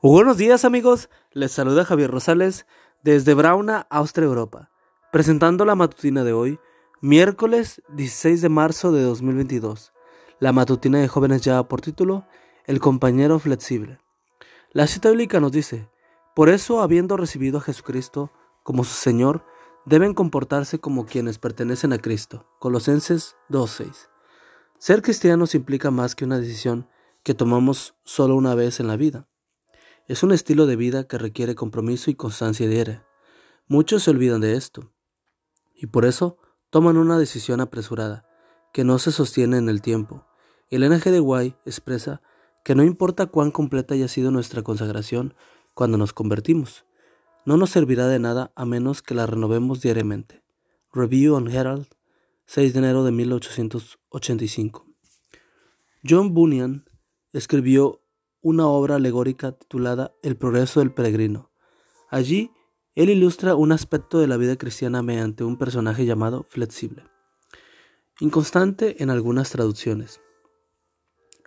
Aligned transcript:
Buenos 0.00 0.36
días 0.36 0.64
amigos, 0.64 1.10
les 1.32 1.50
saluda 1.50 1.84
Javier 1.84 2.08
Rosales 2.08 2.66
desde 3.02 3.34
Brauna, 3.34 3.88
Austria, 3.90 4.26
Europa, 4.26 4.70
presentando 5.10 5.64
la 5.64 5.74
matutina 5.74 6.22
de 6.22 6.32
hoy, 6.32 6.60
miércoles 7.00 7.82
16 7.88 8.40
de 8.40 8.48
marzo 8.48 8.92
de 8.92 9.02
2022. 9.02 9.92
La 10.38 10.52
matutina 10.52 11.00
de 11.00 11.08
jóvenes 11.08 11.42
lleva 11.42 11.66
por 11.66 11.80
título 11.80 12.28
El 12.64 12.78
compañero 12.78 13.40
flexible. 13.40 13.98
La 14.70 14.86
cita 14.86 15.08
bíblica 15.10 15.40
nos 15.40 15.50
dice, 15.50 15.90
por 16.32 16.48
eso 16.48 16.80
habiendo 16.80 17.16
recibido 17.16 17.58
a 17.58 17.62
Jesucristo 17.62 18.30
como 18.62 18.84
su 18.84 18.94
Señor, 18.94 19.44
deben 19.84 20.14
comportarse 20.14 20.78
como 20.78 21.06
quienes 21.06 21.40
pertenecen 21.40 21.92
a 21.92 21.98
Cristo. 21.98 22.46
Colosenses 22.60 23.34
2.6. 23.50 24.10
Ser 24.78 25.02
cristianos 25.02 25.56
implica 25.56 25.90
más 25.90 26.14
que 26.14 26.24
una 26.24 26.38
decisión 26.38 26.88
que 27.24 27.34
tomamos 27.34 27.96
solo 28.04 28.36
una 28.36 28.54
vez 28.54 28.78
en 28.78 28.86
la 28.86 28.96
vida. 28.96 29.26
Es 30.08 30.22
un 30.22 30.32
estilo 30.32 30.64
de 30.64 30.74
vida 30.74 31.06
que 31.06 31.18
requiere 31.18 31.54
compromiso 31.54 32.10
y 32.10 32.14
constancia 32.14 32.66
diaria. 32.66 33.06
Muchos 33.66 34.04
se 34.04 34.10
olvidan 34.10 34.40
de 34.40 34.54
esto 34.54 34.90
y 35.74 35.88
por 35.88 36.06
eso 36.06 36.38
toman 36.70 36.96
una 36.96 37.18
decisión 37.18 37.60
apresurada 37.60 38.26
que 38.72 38.84
no 38.84 38.98
se 38.98 39.12
sostiene 39.12 39.58
en 39.58 39.68
el 39.68 39.82
tiempo. 39.82 40.26
El 40.70 40.88
NG 40.88 41.10
de 41.10 41.20
Guay 41.20 41.56
expresa 41.66 42.22
que 42.64 42.74
no 42.74 42.84
importa 42.84 43.26
cuán 43.26 43.50
completa 43.50 43.92
haya 43.92 44.08
sido 44.08 44.30
nuestra 44.30 44.62
consagración 44.62 45.34
cuando 45.74 45.98
nos 45.98 46.14
convertimos, 46.14 46.86
no 47.44 47.58
nos 47.58 47.68
servirá 47.68 48.08
de 48.08 48.18
nada 48.18 48.50
a 48.56 48.64
menos 48.64 49.02
que 49.02 49.14
la 49.14 49.26
renovemos 49.26 49.82
diariamente. 49.82 50.42
Review 50.90 51.34
on 51.34 51.48
Herald, 51.48 51.86
6 52.46 52.72
de 52.72 52.78
enero 52.78 53.04
de 53.04 53.12
1885. 53.12 54.86
John 56.02 56.32
Bunyan 56.32 56.86
escribió 57.34 58.00
una 58.40 58.68
obra 58.68 58.96
alegórica 58.96 59.52
titulada 59.52 60.14
El 60.22 60.36
progreso 60.36 60.80
del 60.80 60.92
peregrino. 60.92 61.50
Allí, 62.08 62.52
él 62.94 63.10
ilustra 63.10 63.54
un 63.54 63.72
aspecto 63.72 64.18
de 64.18 64.26
la 64.26 64.36
vida 64.36 64.56
cristiana 64.56 65.02
mediante 65.02 65.44
un 65.44 65.56
personaje 65.58 66.06
llamado 66.06 66.46
flexible, 66.48 67.04
inconstante 68.20 69.02
en 69.02 69.10
algunas 69.10 69.50
traducciones. 69.50 70.20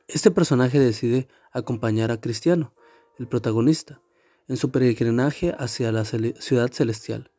Este 0.08 0.32
personaje 0.32 0.80
decide 0.80 1.28
acompañar 1.52 2.12
a 2.12 2.20
Cristiano, 2.20 2.74
el 3.18 3.28
protagonista, 3.28 4.02
en 4.48 4.58
su 4.58 4.72
peregrinaje 4.72 5.56
hacia 5.58 5.92
la 5.92 6.06
ciudad 6.06 6.72
celestial, 6.72 7.32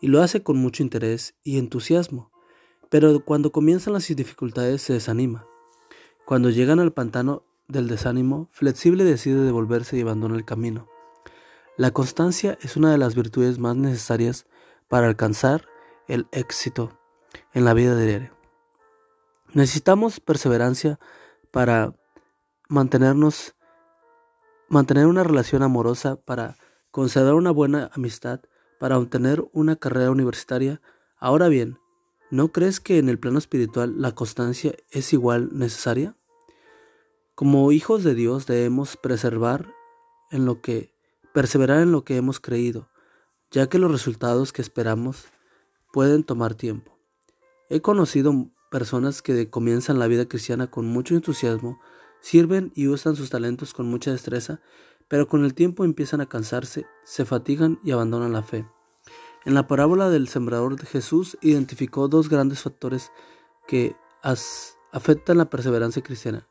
y 0.00 0.08
lo 0.08 0.22
hace 0.22 0.42
con 0.42 0.56
mucho 0.56 0.82
interés 0.82 1.34
y 1.42 1.58
entusiasmo, 1.58 2.30
pero 2.90 3.24
cuando 3.24 3.52
comienzan 3.52 3.92
las 3.92 4.06
dificultades 4.08 4.82
se 4.82 4.94
desanima. 4.94 5.46
Cuando 6.24 6.50
llegan 6.50 6.78
al 6.78 6.92
pantano 6.92 7.44
del 7.68 7.86
desánimo, 7.86 8.48
Flexible 8.50 9.04
decide 9.04 9.42
devolverse 9.42 9.96
y 9.96 10.00
abandona 10.00 10.36
el 10.36 10.44
camino. 10.44 10.88
La 11.76 11.92
constancia 11.92 12.58
es 12.62 12.76
una 12.76 12.90
de 12.90 12.98
las 12.98 13.14
virtudes 13.14 13.58
más 13.58 13.76
necesarias 13.76 14.46
para 14.88 15.06
alcanzar 15.06 15.66
el 16.08 16.26
éxito 16.32 16.98
en 17.52 17.64
la 17.64 17.74
vida 17.74 17.94
diaria. 17.94 18.32
Necesitamos 19.52 20.18
perseverancia 20.18 20.98
para 21.50 21.94
mantenernos, 22.68 23.54
mantener 24.68 25.06
una 25.06 25.22
relación 25.22 25.62
amorosa, 25.62 26.16
para 26.16 26.56
conceder 26.90 27.34
una 27.34 27.50
buena 27.50 27.90
amistad, 27.94 28.40
para 28.78 28.98
obtener 28.98 29.44
una 29.52 29.76
carrera 29.76 30.10
universitaria. 30.10 30.80
Ahora 31.18 31.48
bien, 31.48 31.78
¿no 32.30 32.50
crees 32.50 32.80
que 32.80 32.98
en 32.98 33.08
el 33.08 33.18
plano 33.18 33.38
espiritual 33.38 34.00
la 34.00 34.12
constancia 34.14 34.74
es 34.90 35.12
igual 35.12 35.50
necesaria? 35.52 36.16
Como 37.38 37.70
hijos 37.70 38.02
de 38.02 38.16
Dios 38.16 38.46
debemos 38.46 38.96
preservar 38.96 39.72
en 40.32 40.44
lo 40.44 40.60
que 40.60 40.92
perseverar 41.32 41.78
en 41.82 41.92
lo 41.92 42.02
que 42.02 42.16
hemos 42.16 42.40
creído, 42.40 42.88
ya 43.52 43.68
que 43.68 43.78
los 43.78 43.92
resultados 43.92 44.52
que 44.52 44.60
esperamos 44.60 45.26
pueden 45.92 46.24
tomar 46.24 46.56
tiempo. 46.56 46.98
He 47.68 47.80
conocido 47.80 48.50
personas 48.72 49.22
que 49.22 49.50
comienzan 49.50 50.00
la 50.00 50.08
vida 50.08 50.26
cristiana 50.26 50.68
con 50.68 50.86
mucho 50.86 51.14
entusiasmo, 51.14 51.78
sirven 52.20 52.72
y 52.74 52.88
usan 52.88 53.14
sus 53.14 53.30
talentos 53.30 53.72
con 53.72 53.86
mucha 53.86 54.10
destreza, 54.10 54.60
pero 55.06 55.28
con 55.28 55.44
el 55.44 55.54
tiempo 55.54 55.84
empiezan 55.84 56.20
a 56.20 56.28
cansarse, 56.28 56.86
se 57.04 57.24
fatigan 57.24 57.78
y 57.84 57.92
abandonan 57.92 58.32
la 58.32 58.42
fe. 58.42 58.66
En 59.44 59.54
la 59.54 59.68
parábola 59.68 60.10
del 60.10 60.26
sembrador 60.26 60.76
Jesús 60.84 61.38
identificó 61.40 62.08
dos 62.08 62.30
grandes 62.30 62.62
factores 62.62 63.12
que 63.68 63.94
afectan 64.90 65.38
la 65.38 65.48
perseverancia 65.48 66.02
cristiana 66.02 66.48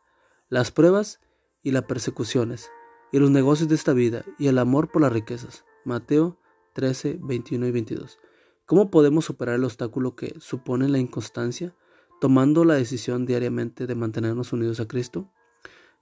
las 0.50 0.72
pruebas 0.72 1.20
y 1.62 1.72
las 1.72 1.84
persecuciones, 1.84 2.70
y 3.12 3.20
los 3.20 3.32
negocios 3.32 3.70
de 3.70 3.76
esta 3.76 3.94
vida, 3.94 4.24
y 4.38 4.48
el 4.48 4.58
amor 4.58 4.90
por 4.92 5.02
las 5.02 5.12
riquezas. 5.12 5.66
Mateo 5.84 6.40
13, 6.74 7.20
21 7.22 7.68
y 7.68 7.72
22. 7.72 8.20
¿Cómo 8.66 8.92
podemos 8.92 9.26
superar 9.26 9.56
el 9.56 9.64
obstáculo 9.64 10.16
que 10.16 10.36
supone 10.40 10.88
la 10.90 11.00
inconstancia, 11.00 11.76
tomando 12.20 12.66
la 12.66 12.76
decisión 12.76 13.26
diariamente 13.26 13.88
de 13.88 13.96
mantenernos 13.96 14.54
unidos 14.54 14.80
a 14.80 14.88
Cristo? 14.88 15.32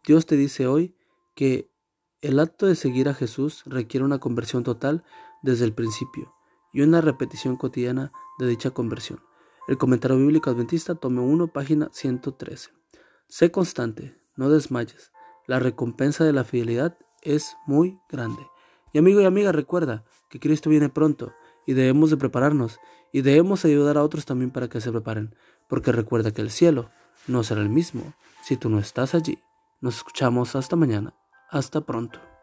Dios 0.05 0.25
te 0.25 0.35
dice 0.35 0.67
hoy 0.67 0.95
que 1.35 1.71
el 2.21 2.39
acto 2.39 2.65
de 2.65 2.75
seguir 2.75 3.09
a 3.09 3.13
Jesús 3.13 3.63
requiere 3.65 4.05
una 4.05 4.19
conversión 4.19 4.63
total 4.63 5.03
desde 5.43 5.65
el 5.65 5.73
principio 5.73 6.33
y 6.73 6.81
una 6.81 7.01
repetición 7.01 7.55
cotidiana 7.55 8.11
de 8.39 8.47
dicha 8.47 8.71
conversión. 8.71 9.21
El 9.67 9.77
comentario 9.77 10.17
bíblico 10.17 10.49
adventista, 10.49 10.95
tome 10.95 11.21
1, 11.21 11.47
página 11.53 11.89
113. 11.91 12.71
Sé 13.27 13.51
constante, 13.51 14.15
no 14.35 14.49
desmayes. 14.49 15.11
La 15.47 15.59
recompensa 15.59 16.23
de 16.23 16.33
la 16.33 16.43
fidelidad 16.43 16.97
es 17.21 17.55
muy 17.65 17.99
grande. 18.09 18.45
Y 18.93 18.97
amigo 18.97 19.21
y 19.21 19.25
amiga, 19.25 19.51
recuerda 19.51 20.03
que 20.29 20.39
Cristo 20.39 20.69
viene 20.69 20.89
pronto 20.89 21.33
y 21.65 21.73
debemos 21.73 22.09
de 22.09 22.17
prepararnos 22.17 22.79
y 23.11 23.21
debemos 23.21 23.65
ayudar 23.65 23.97
a 23.97 24.03
otros 24.03 24.25
también 24.25 24.51
para 24.51 24.69
que 24.69 24.81
se 24.81 24.91
preparen, 24.91 25.35
porque 25.67 25.91
recuerda 25.91 26.31
que 26.31 26.41
el 26.41 26.51
cielo 26.51 26.89
no 27.27 27.43
será 27.43 27.61
el 27.61 27.69
mismo 27.69 28.13
si 28.43 28.57
tú 28.57 28.69
no 28.69 28.79
estás 28.79 29.15
allí. 29.15 29.39
Nos 29.81 29.97
escuchamos 29.97 30.55
hasta 30.55 30.75
mañana. 30.75 31.13
Hasta 31.49 31.81
pronto. 31.81 32.34